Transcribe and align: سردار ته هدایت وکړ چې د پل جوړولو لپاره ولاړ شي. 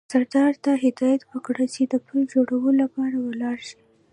سردار 0.13 0.53
ته 0.63 0.71
هدایت 0.85 1.21
وکړ 1.25 1.55
چې 1.73 1.81
د 1.85 1.93
پل 2.05 2.19
جوړولو 2.33 2.71
لپاره 2.81 3.17
ولاړ 3.21 3.57
شي. 3.67 3.79